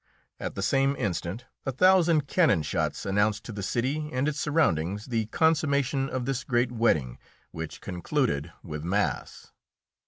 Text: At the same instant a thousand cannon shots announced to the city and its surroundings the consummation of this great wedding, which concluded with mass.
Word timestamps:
At 0.39 0.55
the 0.55 0.63
same 0.63 0.95
instant 0.95 1.45
a 1.63 1.71
thousand 1.71 2.25
cannon 2.27 2.63
shots 2.63 3.05
announced 3.05 3.43
to 3.43 3.51
the 3.51 3.61
city 3.61 4.09
and 4.11 4.27
its 4.27 4.39
surroundings 4.39 5.05
the 5.05 5.27
consummation 5.27 6.09
of 6.09 6.25
this 6.25 6.43
great 6.43 6.71
wedding, 6.71 7.19
which 7.51 7.81
concluded 7.81 8.51
with 8.63 8.83
mass. 8.83 9.51